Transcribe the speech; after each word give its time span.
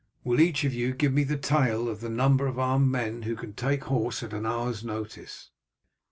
Will 0.23 0.41
each 0.41 0.63
of 0.63 0.73
you 0.73 0.95
give 0.95 1.13
me 1.13 1.23
the 1.23 1.37
tale 1.37 1.87
of 1.87 2.01
the 2.01 2.09
number 2.09 2.47
of 2.47 2.57
armed 2.57 2.87
men 2.89 3.21
who 3.21 3.35
can 3.35 3.53
take 3.53 3.83
horse 3.83 4.23
at 4.23 4.33
an 4.33 4.47
hour's 4.47 4.83
notice." 4.83 5.51